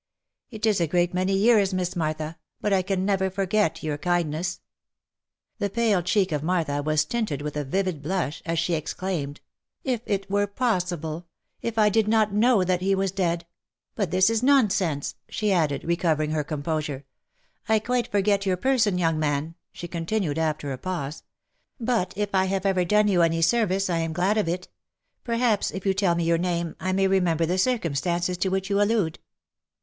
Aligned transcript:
"It 0.49 0.65
is 0.65 0.81
a 0.81 0.87
great 0.87 1.13
many 1.13 1.33
years, 1.37 1.75
Miss 1.75 1.95
Martha— 1.95 2.39
but 2.59 2.73
I 2.73 2.81
can 2.81 3.05
never 3.05 3.29
forget 3.29 3.83
your 3.83 3.99
kindness/' 3.99 4.59
The 5.59 5.69
pale 5.69 6.01
cheek 6.01 6.31
of 6.31 6.41
Martha 6.41 6.81
was 6.81 7.05
tinted 7.05 7.43
with 7.43 7.55
a 7.55 7.63
vivid 7.63 8.01
blush, 8.01 8.41
as 8.43 8.57
she 8.57 8.73
ex 8.73 8.95
claimed," 8.95 9.41
If 9.93 10.01
it 10.07 10.27
were 10.27 10.47
possible— 10.47 11.27
if 11.61 11.77
I 11.77 11.89
did 11.89 12.07
not 12.07 12.33
know 12.33 12.63
that 12.63 12.81
he 12.81 12.95
was 12.95 13.11
dead— 13.11 13.45
But 13.95 14.09
this 14.09 14.31
is 14.31 14.41
nonsense," 14.41 15.13
she 15.29 15.51
added, 15.51 15.83
recovering 15.83 16.31
her 16.31 16.43
composure." 16.43 17.05
I 17.69 17.77
quite 17.77 18.07
forget 18.11 18.43
your 18.43 18.57
person, 18.57 18.97
young 18.97 19.19
man," 19.19 19.53
she 19.71 19.87
continued, 19.87 20.39
after 20.39 20.71
a 20.71 20.79
pause:" 20.79 21.21
But 21.93 22.11
if 22.17 22.33
I 22.33 22.45
have 22.45 22.65
ever 22.65 22.83
done 22.85 23.07
you 23.07 23.21
any 23.21 23.43
service, 23.43 23.87
I 23.87 23.99
am 23.99 24.13
glad 24.13 24.39
of 24.39 24.47
it. 24.47 24.67
Perhaps 25.23 25.69
if 25.69 25.85
you 25.85 25.93
tell 25.93 26.15
me 26.15 26.23
your 26.23 26.39
name 26.39 26.75
I 26.79 26.91
may 26.91 27.05
remember 27.05 27.45
the 27.45 27.59
circumstances 27.59 28.35
to 28.39 28.49
which 28.49 28.67
you 28.67 28.81
allude." 28.81 29.19